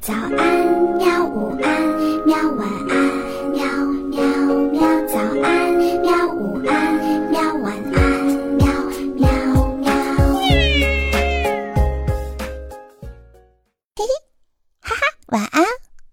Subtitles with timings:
[0.00, 0.32] 早安，
[0.96, 1.26] 喵！
[1.28, 2.34] 午安，喵！
[2.56, 2.96] 晚安，
[3.52, 3.62] 喵
[4.08, 4.24] 喵
[4.70, 4.80] 喵！
[5.06, 6.26] 早安，喵！
[6.34, 7.54] 午安，喵！
[7.56, 8.24] 晚安，
[8.56, 8.66] 喵
[9.14, 9.28] 喵
[9.76, 9.92] 喵！
[13.94, 14.08] 嘿嘿，
[14.80, 15.64] 哈哈，晚安，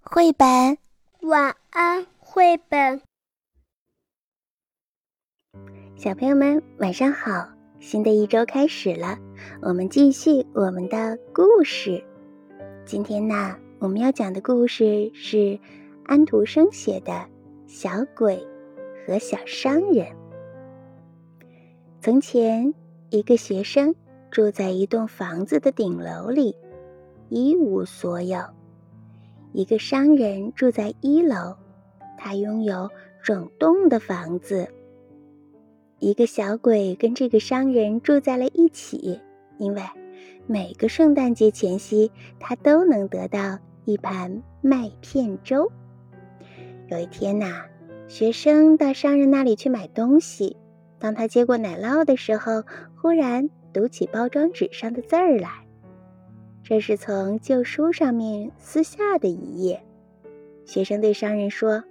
[0.02, 0.78] 绘本。
[1.22, 3.02] 晚安，绘本。
[5.96, 7.48] 小朋友们，晚上好！
[7.80, 9.18] 新的一周开始了，
[9.62, 12.04] 我们继续我们的故事。
[12.86, 13.56] 今天呢？
[13.80, 15.60] 我们要讲的故事是
[16.04, 17.12] 安徒生写的
[17.68, 18.44] 《小鬼
[19.06, 20.08] 和小商人》。
[22.02, 22.74] 从前，
[23.12, 23.94] 一个学生
[24.32, 26.56] 住在一栋房子的顶楼里，
[27.30, 28.40] 一无所有；
[29.54, 31.56] 一个商人住在一楼，
[32.18, 32.90] 他拥有
[33.24, 34.68] 整栋的房子。
[36.00, 39.20] 一个小鬼跟这个商人住在了一起，
[39.60, 39.84] 因为
[40.48, 43.60] 每个圣诞节前夕，他都能得到。
[43.88, 45.72] 一盘麦片粥。
[46.90, 47.64] 有一天呐，
[48.10, 50.58] 学生到商人那里去买东西。
[51.00, 52.64] 当他接过奶酪的时候，
[53.02, 55.66] 忽然读起包装纸上的字儿来。
[56.66, 59.82] 这是从旧书上面撕下的一页。
[60.66, 61.82] 学生对商人说：“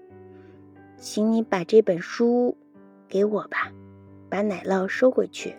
[1.00, 2.58] 请你把这本书
[3.08, 3.72] 给我吧，
[4.28, 5.54] 把奶酪收回去。”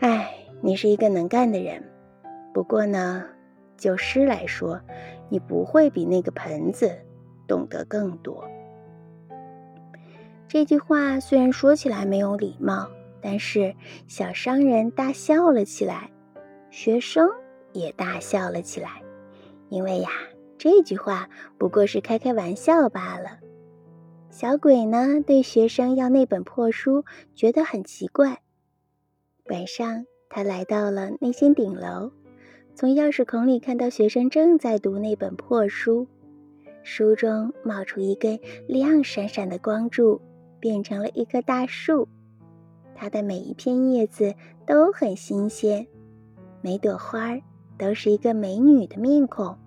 [0.00, 0.32] 哎，
[0.62, 1.84] 你是一个能干的人。
[2.54, 3.26] 不过呢，
[3.78, 4.80] 就诗来说。
[5.30, 6.90] 你不会比那个盆子
[7.46, 8.48] 懂得更多。
[10.48, 12.88] 这句话虽然说起来没有礼貌，
[13.20, 13.74] 但是
[14.06, 16.10] 小商人大笑了起来，
[16.70, 17.28] 学生
[17.74, 19.02] 也大笑了起来，
[19.68, 20.08] 因为呀，
[20.56, 23.38] 这句话不过是开开玩笑罢了。
[24.30, 27.04] 小鬼呢，对学生要那本破书
[27.34, 28.38] 觉得很奇怪。
[29.50, 32.12] 晚上，他来到了那间顶楼。
[32.78, 36.06] 从钥匙孔里看到学生正在读那本破书，
[36.84, 40.20] 书中冒出一根亮闪闪的光柱，
[40.60, 42.06] 变成了一棵大树。
[42.94, 44.32] 它的每一片叶子
[44.64, 45.88] 都很新鲜，
[46.60, 47.42] 每朵花儿
[47.76, 49.58] 都是一个美女的面孔，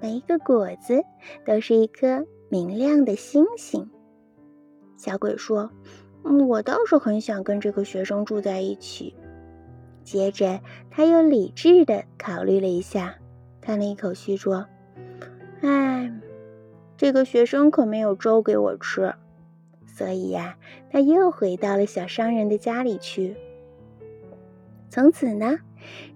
[0.00, 1.04] 每一个果子
[1.44, 3.86] 都是一颗明亮的星星。
[4.96, 5.70] 小鬼说
[6.48, 9.14] ：“我倒是很想跟这个学生住在一起。”
[10.10, 10.60] 接着，
[10.90, 13.14] 他又理智的考虑了一下，
[13.60, 14.66] 叹了一口气说
[15.62, 16.12] ：“哎，
[16.96, 19.14] 这个学生可没有粥给我吃，
[19.86, 20.56] 所以呀，
[20.90, 23.36] 他又回到了小商人的家里去。
[24.88, 25.58] 从此呢，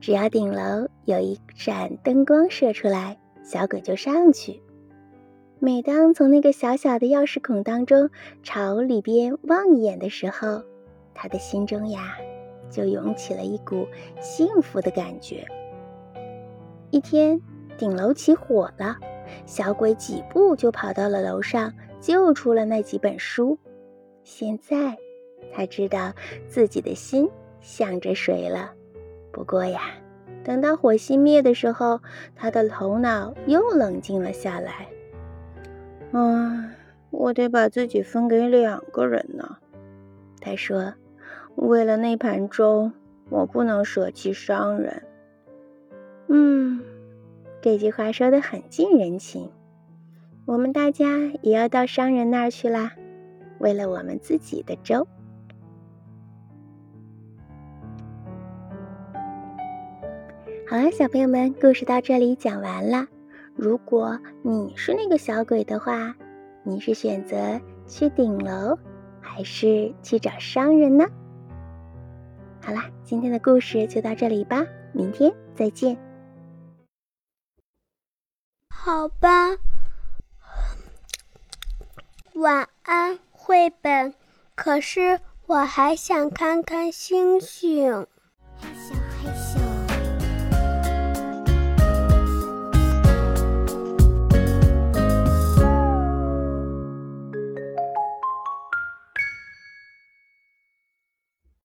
[0.00, 4.60] 只要顶楼有一盏灯光射出来，小鬼就上去。
[5.60, 8.10] 每当从那个小小的钥匙孔当中
[8.42, 10.64] 朝里边望一眼的时候，
[11.14, 12.16] 他的心中呀。”
[12.70, 13.86] 就涌起了一股
[14.20, 15.44] 幸福的感觉。
[16.90, 17.40] 一天，
[17.76, 18.96] 顶楼起火了，
[19.46, 23.58] 小鬼几步就跑到了楼上，救出了那几本书。
[24.22, 24.96] 现在，
[25.52, 26.12] 他知道
[26.46, 27.28] 自己的心
[27.60, 28.72] 向着谁了。
[29.32, 29.80] 不过呀，
[30.44, 32.00] 等到火熄灭的时候，
[32.36, 34.86] 他的头脑又冷静了下来。
[36.12, 36.70] 嗯，
[37.10, 39.56] 我得把自己分给两个人呢，
[40.40, 40.94] 他说。
[41.56, 42.92] 为了那盘粥，
[43.30, 45.02] 我不能舍弃商人。
[46.28, 46.82] 嗯，
[47.60, 49.50] 这句话说的很近人情。
[50.46, 52.92] 我们大家也要到商人那儿去啦，
[53.58, 55.06] 为了我们自己的粥。
[60.68, 63.06] 好了，小朋友们，故事到这里讲完了。
[63.54, 66.14] 如果你是那个小鬼的话，
[66.62, 68.76] 你是选择去顶楼，
[69.20, 71.06] 还是去找商人呢？
[72.64, 74.64] 好啦，今天的故事就到这里吧，
[74.94, 75.98] 明天再见。
[78.70, 79.50] 好吧，
[82.32, 84.14] 晚安，绘本。
[84.54, 88.06] 可是我还想看看星星。